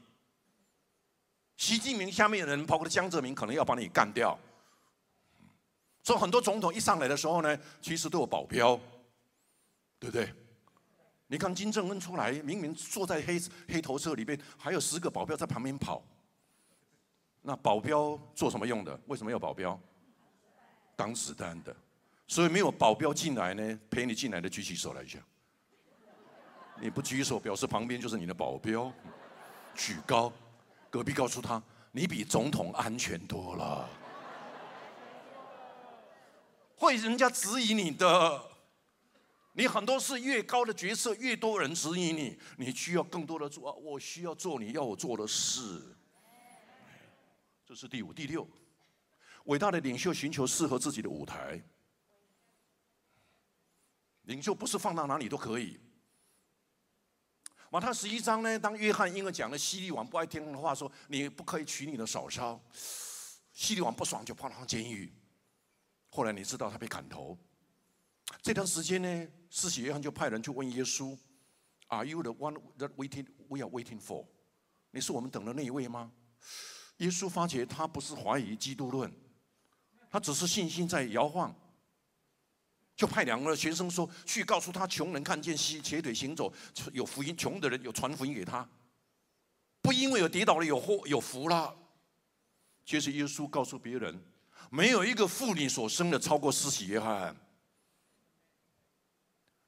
[1.58, 4.36] 习近平下面的人，包括江泽民，可能要把你干掉。
[6.02, 8.76] 所以很多总统一上来的时候呢，其实都有保镖，
[10.00, 10.34] 对不对？
[11.32, 16.04] 你看金正恩出来，明明坐在黑黑头车里边，还有十个保镖在旁边跑。
[17.44, 19.00] 那保镖做什么用的？
[19.06, 19.80] 为什么要保镖？
[20.96, 21.76] 挡子弹的。
[22.28, 25.20] 所以没有保镖进来呢，陪你进来的举起手来一下。
[26.82, 28.92] 你不举手，表示旁边就是你的保镖。
[29.76, 30.34] 举高，
[30.90, 31.62] 隔壁告诉他，
[31.92, 33.88] 你比总统安全多了。
[36.76, 38.49] 会人家质疑你的，
[39.60, 43.74] 你很多事越高的角色，越多人指引你，你需要更多的做。
[43.74, 45.84] 我需要做你要我做的事。
[47.66, 48.48] 这是第五、第六。
[49.48, 51.62] 伟大的领袖寻求适合自己的舞台。
[54.22, 55.78] 领袖不是放到哪里都可以。
[57.70, 62.58] 马太十一章呢，当约翰因为讲了西利王不爱听的话，说你不可以娶你的嫂嫂，
[63.52, 65.14] 西利王不爽就放他监狱。
[66.08, 67.38] 后来你知道他被砍头。
[68.42, 71.18] 这段时间呢，施洗约翰就派人去问耶稣
[71.88, 73.26] ：“Are you the one that waiting?
[73.48, 74.26] We are waiting for？
[74.92, 76.12] 你是我们等的那一位吗？”
[76.98, 79.12] 耶稣发觉他不是怀疑基督论，
[80.10, 81.56] 他只是信心在摇晃，
[82.96, 86.54] 就派两个学生说：“去告诉他，穷人看见西瘸腿行走，
[86.94, 88.70] 有福音；穷的人有传福音给他，
[89.82, 91.76] 不因为有跌倒了有祸有福了。”
[92.86, 94.24] 其实耶稣告诉别人
[94.70, 97.36] ：“没有一个妇女所生的超过施洗约翰。”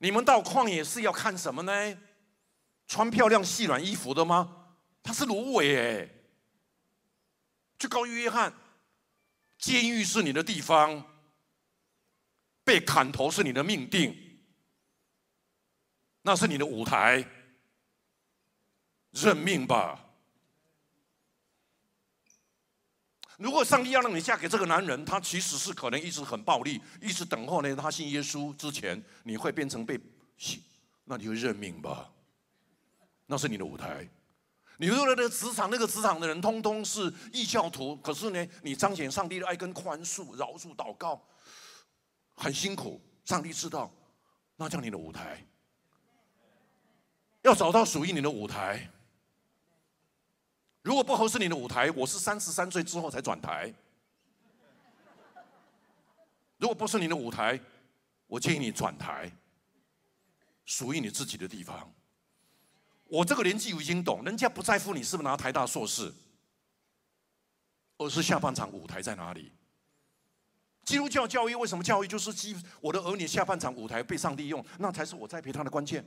[0.02, 1.98] 你们到旷野是要看什么呢？
[2.88, 4.74] 穿漂亮细软衣服的吗？
[5.04, 6.10] 他是芦苇哎。
[7.78, 8.52] 就告约翰，
[9.60, 11.06] 监狱是你的地方，
[12.64, 14.40] 被砍头是你的命定，
[16.24, 17.24] 那是你的舞台，
[19.12, 20.11] 认命吧。
[23.42, 27.76] 如果上帝要让你嫁给这个男人，他其实是可能一直很暴力，一直等候呢。
[27.76, 30.00] 他信耶稣之前，你会变成被
[30.38, 30.62] 信，
[31.06, 32.08] 那你就认命吧。
[33.26, 34.08] 那是你的舞台。
[34.78, 41.20] 你入了那个职场，那个职场的人通通是异教徒，可是呢，你彰显上帝的爱跟宽恕、饶恕、祷告，
[42.36, 43.02] 很辛苦。
[43.26, 43.92] 上帝知道，
[44.56, 45.44] 那叫你的舞台。
[47.42, 48.88] 要找到属于你的舞台。
[50.82, 53.72] 如果不合适你的舞台，我是三十三岁之后才转台。
[56.58, 57.60] 如果不是你的舞台，
[58.28, 59.32] 我建议你转台，
[60.66, 61.92] 属于你自己的地方。
[63.06, 66.12] 我这个年纪已经懂，人家不在乎你是不是拿台大硕士，
[67.98, 69.52] 而是下半场舞台在哪里。
[70.84, 76.04] 基督教教育为什么教育就是基我的儿女下半场舞台被上帝用，那才是我栽培他的关键。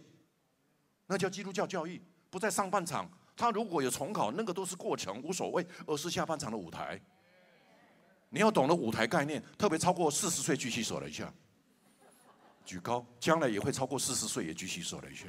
[1.07, 3.09] 那叫基督教教育，不在上半场。
[3.37, 7.01] 他如果有重考，那个都是过程，无所谓，而是下半场的舞台。
[8.31, 11.33] 你要懂得舞台概念，特别超过四十岁举起手来一下，
[12.65, 15.27] 举高，将来也会超过四十岁也举起手来一下。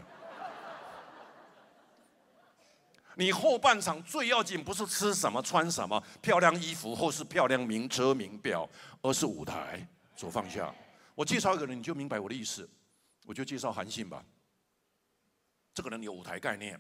[3.18, 8.70] 你后半场最要紧，不是吃什么、穿什么漂亮衣服，或是漂亮名车名表，
[9.02, 9.88] 而是舞台。
[10.16, 10.74] 手放下，
[11.14, 12.70] 我介绍一个人，你就明白我的意思。
[13.26, 14.24] 我就介绍韩信吧。
[15.74, 16.80] 这个人有舞台概念。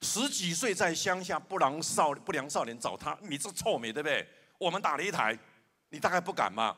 [0.00, 4.26] 十几岁在乡下，不良少不良少年找他，你这臭美对不对？
[4.58, 5.38] 我们打擂台，
[5.88, 6.76] 你大概不敢吧？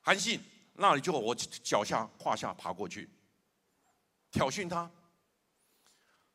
[0.00, 0.40] 韩信，
[0.74, 3.08] 那你就我脚下胯下爬过去，
[4.30, 4.90] 挑衅他。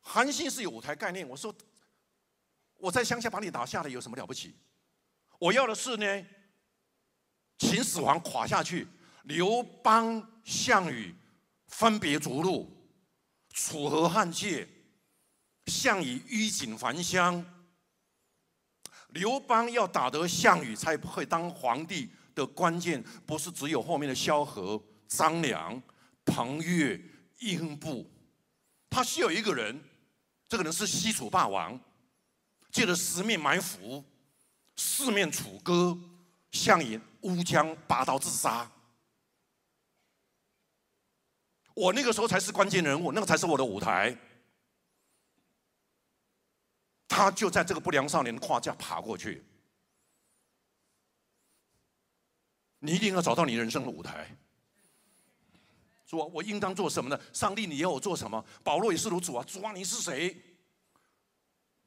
[0.00, 1.54] 韩信是有舞台概念，我说
[2.76, 4.54] 我在乡下把你打下来有什么了不起？
[5.38, 6.26] 我要的是呢，
[7.58, 8.86] 秦始皇垮下去，
[9.24, 11.14] 刘邦、项羽
[11.66, 12.70] 分别逐鹿，
[13.50, 14.68] 楚河汉界。
[15.66, 17.44] 项羽衣锦还乡，
[19.08, 25.80] 刘邦要打得项羽才会当皇帝的关键，不是只有后面的萧何、张良、
[26.24, 27.00] 彭越、
[27.38, 28.08] 英布，
[28.88, 29.80] 他需要一个人，
[30.48, 31.78] 这个人是西楚霸王，
[32.70, 34.04] 借着十面埋伏，
[34.76, 35.98] 四面楚歌，
[36.52, 38.70] 项羽乌江拔刀自杀。
[41.74, 44.16] 我那个时候才是关键人物，那个才是我的舞台。
[47.08, 49.44] 他就在这个不良少年的胯下爬过去。
[52.78, 54.36] 你一定要找到你人生的舞台。
[56.04, 57.20] 说我应当做什么呢？
[57.32, 58.44] 上帝，你要我做什么？
[58.62, 60.40] 保罗也是如主啊，主啊，你是谁？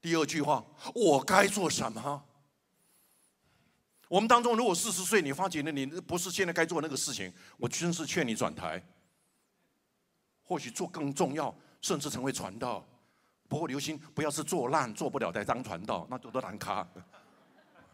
[0.01, 2.25] 第二句话，我该做什么？
[4.09, 8.83] 我们当中，如果四十岁，你发觉呢，你不是现在该做那个事情，我真是劝你转台。
[10.43, 12.85] 或许做更重要，甚至成为传道。
[13.49, 16.87] 不过留心，不要是做烂做不了再当传道，那多多难卡。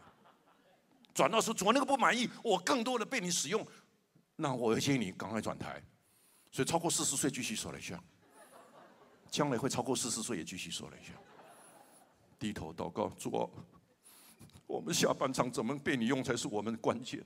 [1.14, 3.66] 转到说主那个不满意，我更多的被你使用，
[4.36, 5.82] 那我建议你赶快转台。
[6.52, 7.98] 所以超过四十岁继续说了一下，
[9.30, 11.12] 将来会超过四十岁也继续说了一下。
[12.38, 13.50] 低头祷告，主，
[14.66, 17.24] 我们下半场怎么被你用才是我们的关键。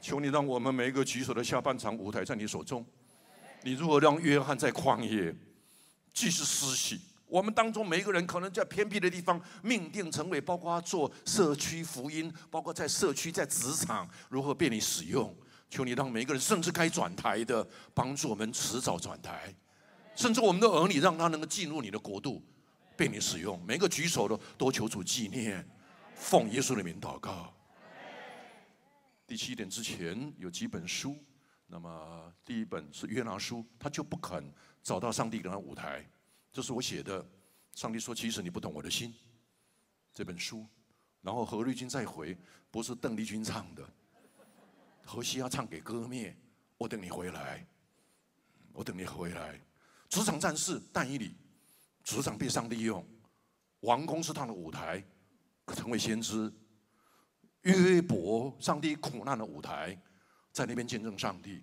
[0.00, 2.84] 求你让我们每一个举手的下半场舞台在你手中。
[3.62, 5.32] 你如何让约翰在旷野
[6.12, 7.00] 继续施洗？
[7.30, 15.34] 我们当中每一个人可能在偏僻的地方命定成为，包括做社区福音，包括在社区、在职场如何被你使用，
[15.68, 19.54] 求你让每一个人，甚至该转台的，帮助我们迟早转台，
[20.16, 22.42] 甚至我们的儿女，让他能够进入你的国度，
[22.96, 23.64] 被你使用。
[23.64, 25.64] 每个举手的都求主纪念，
[26.16, 27.54] 奉耶稣的名祷告。
[29.24, 31.16] 第七点之前有几本书，
[31.68, 34.52] 那么第一本是约拿书，他就不肯
[34.82, 36.04] 找到上帝给他舞台，
[36.52, 37.24] 这是我写的。
[37.74, 39.14] 上帝说：“其实你不懂我的心。”
[40.12, 40.66] 这本书，
[41.22, 42.36] 然后何立军再回，
[42.70, 43.88] 不是邓丽君唱的。
[45.04, 46.36] 何西要唱给歌灭，
[46.76, 47.66] 我等你回来，
[48.72, 49.60] 我等你回来。
[50.08, 51.34] 职场战士但以理，
[52.02, 53.06] 职场被上帝用，
[53.80, 55.02] 王宫是他的舞台，
[55.68, 56.52] 成为先知。
[57.62, 59.96] 约伯，上帝苦难的舞台，
[60.50, 61.62] 在那边见证上帝。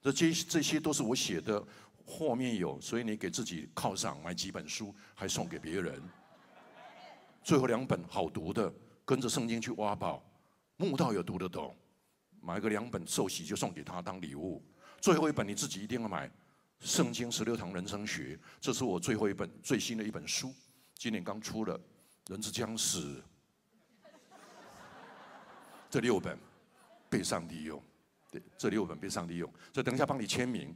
[0.00, 1.64] 这这这些都是我写的，
[2.06, 6.02] 后面有，所以你给自己犒赏，买几本书，还送给别人。
[7.42, 8.72] 最后两本好读的，
[9.04, 10.22] 跟着圣经去挖宝，
[10.76, 11.76] 木道有读得懂。
[12.40, 14.60] 买个两本受洗就送给他当礼物，
[15.00, 16.28] 最后一本你自己一定要买
[16.80, 20.52] 《圣经十六堂人生学》，这是我最后一本最新的一本书，
[20.94, 21.78] 今年刚出的
[22.26, 23.22] 《人之将死》，
[25.88, 26.36] 这六本
[27.08, 27.80] 被上帝用，
[28.32, 30.74] 对，这六本被上帝用，所以等一下帮你签名，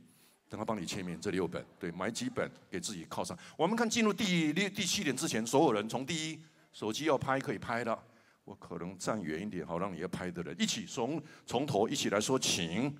[0.49, 3.37] 等他帮你签名，这六本，对，买几本给自己犒赏。
[3.57, 6.41] 我们看进入第六第七点之前，所有人从第一
[6.73, 7.99] 手机要拍可以拍的。
[8.45, 12.97] 我可能站远一点，好让你要拍的人一起从从头一起来说，请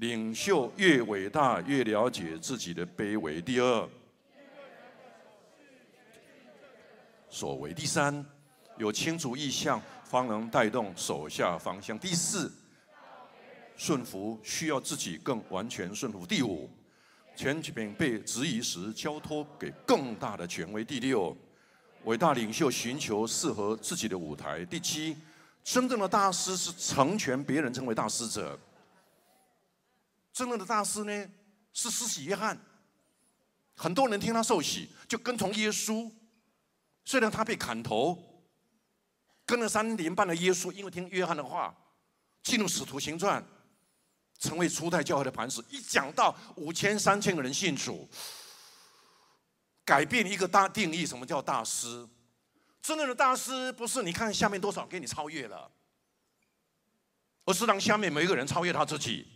[0.00, 3.40] 领袖越伟大越了解自己的卑微。
[3.40, 3.88] 第二，
[7.28, 8.26] 所为第三，
[8.78, 11.96] 有清楚意向方能带动手下方向。
[11.96, 12.52] 第四，
[13.76, 16.26] 顺服需要自己更完全顺服。
[16.26, 16.68] 第五，
[17.40, 20.84] 权柄被质疑时交托给更大的权威。
[20.84, 21.34] 第六。
[22.04, 24.62] 伟大领袖寻求适合自己的舞台。
[24.66, 25.16] 第七，
[25.64, 28.58] 真正的大师是成全别人成为大师者。
[30.34, 31.30] 真正的大师呢，
[31.72, 32.58] 是施洗约翰。
[33.74, 36.10] 很多人听他受洗，就跟从耶稣。
[37.06, 38.18] 虽然他被砍头，
[39.46, 41.74] 跟了三年半的耶稣，因为听约翰的话，
[42.42, 43.42] 进入使徒行传，
[44.40, 45.62] 成为初代教会的磐石。
[45.68, 48.08] 一讲到五千三千个人信主。
[49.82, 52.08] 改变一个大定义，什么叫大师？
[52.80, 55.68] 真正的大师不是你看下面多少给你超越了，
[57.44, 59.26] 而是让下面每一个人超越他自己。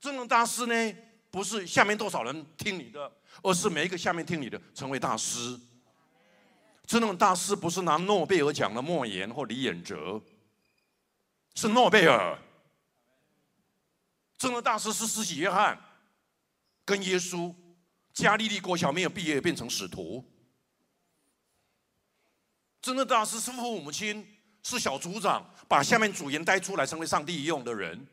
[0.00, 0.96] 真正的大师呢，
[1.32, 3.10] 不是下面多少人听你的，
[3.42, 5.58] 而是每一个下面听你的成为大师。
[6.86, 10.22] 真正的大师不是拿诺贝尔奖的莫言或李远哲，
[11.56, 12.38] 是诺贝尔。
[14.40, 15.78] 真的大师是施洗约翰，
[16.86, 17.54] 跟耶稣。
[18.14, 20.24] 加利利国小没有毕业，变成使徒。
[22.80, 24.26] 真的大师是父母亲，
[24.62, 28.04] 是小组长，把下面组员带出来，成为上帝用的人。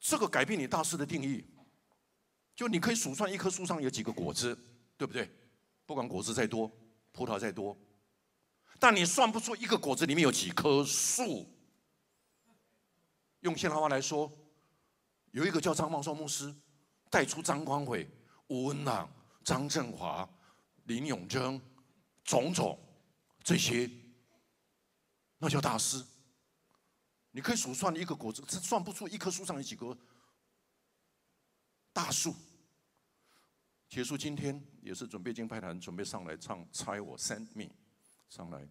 [0.00, 1.44] 这个改变你大师的定义，
[2.54, 4.58] 就你可以数算一棵树上有几个果子，
[4.98, 5.30] 对不对？
[5.86, 6.70] 不管果子再多，
[7.12, 7.76] 葡萄再多，
[8.80, 11.48] 但你算不出一个果子里面有几棵树。
[13.40, 14.30] 用现代话来说，
[15.32, 16.54] 有一个叫张茂寿牧师。
[17.12, 18.08] 带出张光伟、
[18.46, 19.10] 吴文朗、
[19.42, 20.30] 张振华、
[20.84, 21.60] 林永贞，
[22.22, 22.78] 种种
[23.42, 23.90] 这些，
[25.36, 26.06] 那叫大师。
[27.32, 29.98] 你可以数算一个果子，算不出一棵树上有几棵
[31.92, 32.32] 大树。
[33.88, 37.64] 结束今天也是准备进派坛，准备上来唱《猜我 Send Me》，
[38.28, 38.68] 上来。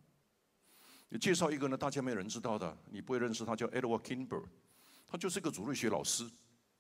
[1.10, 4.44] 你介绍一个呢，大家没有人知道的，你不会认识他，叫 Edward Kimber，
[5.08, 6.30] 他就是一个主日学老师。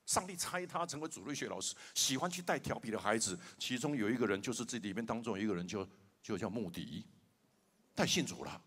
[0.05, 3.37] 上帝差他成为主日学老师，喜欢去带调皮的孩子。
[3.59, 5.87] 其中有一个人，就是这里面当中一个人，就
[6.23, 7.05] 就叫穆迪，
[7.93, 8.59] 带信主了。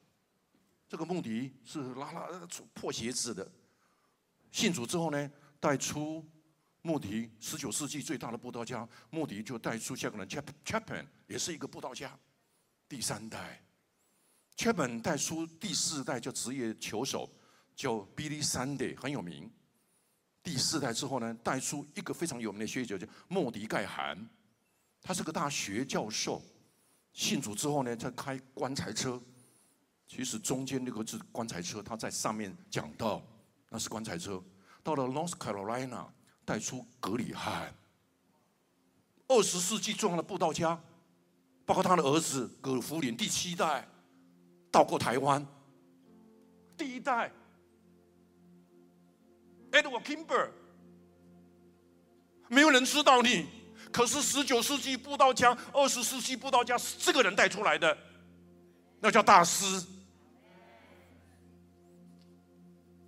[0.88, 2.28] 这个穆迪是拉拉
[2.74, 3.50] 破鞋子的，
[4.52, 6.24] 信主之后呢，带出
[6.82, 8.88] 穆迪十九世纪最大的布道家。
[9.10, 12.16] 穆迪就带出下个人 Chap Chapman，也是一个布道家。
[12.88, 13.60] 第三代
[14.57, 17.28] ，Chapman 带出第四代叫职业球手，
[17.74, 19.50] 叫 Billy Sunday，很有名。
[20.42, 24.28] 第四代之后呢，带出一个非常有名的学者，叫莫迪盖罕，
[25.00, 26.42] 他是个大学教授。
[27.12, 29.20] 信主之后呢，在开棺材车。
[30.07, 33.22] 其实中间那个是棺材车，他在上面讲到
[33.70, 34.42] 那是棺材车。
[34.82, 36.07] 到了 North Carolina，
[36.44, 37.72] 带出格里汉，
[39.28, 40.78] 二十世纪重要的布道家，
[41.64, 43.88] 包括他的儿子葛福林，第七代
[44.72, 45.46] 到过台湾，
[46.76, 47.30] 第一代。
[49.70, 50.48] Edward Kimber，
[52.48, 53.46] 没有人知道你，
[53.90, 57.96] 可是十九世纪布道家、二十世纪布道家是这个人带出来的，
[59.00, 59.82] 那叫大师。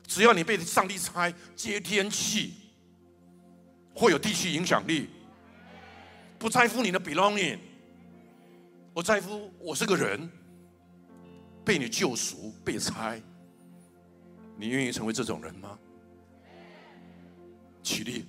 [0.06, 2.54] 只要你被上帝拆接天气，
[3.94, 5.10] 会有地区影响力。
[6.38, 7.58] 不在乎你的 belonging，
[8.92, 10.30] 我在乎我是个人，
[11.64, 13.20] 被你救赎，被拆。
[14.56, 15.70] 你愿意成为这种人吗？
[17.82, 18.26] 起立，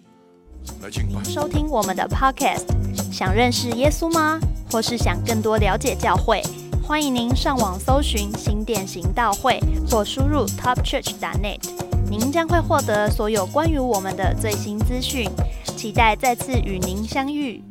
[0.82, 1.22] 来敬拜。
[1.24, 2.66] 收听我们的 podcast，
[3.12, 4.40] 想认识耶稣吗？
[4.72, 6.42] 或是想更多了解教会？
[6.82, 9.60] 欢迎您上网搜寻新店行道会，
[9.90, 11.60] 或输入 topchurch.net，
[12.10, 15.30] 您将会获得所有关于我们的最新资讯。
[15.76, 17.62] 期待再次与您相遇。